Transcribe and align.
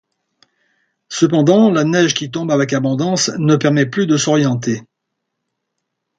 Cependant 1.09 1.69
la 1.69 1.83
neige 1.83 2.15
qui 2.15 2.31
tombe 2.31 2.49
avec 2.49 2.73
abondance 2.73 3.29
ne 3.37 3.55
permet 3.55 3.85
plus 3.85 4.07
de 4.07 4.17
s'orienter. 4.17 4.81